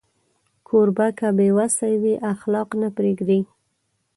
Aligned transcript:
کوربه 0.67 1.07
که 1.17 1.27
بې 1.37 1.47
وسی 1.57 1.93
وي، 2.01 2.13
اخلاق 2.33 2.69
نه 2.81 2.89
پرېږدي. 2.95 3.39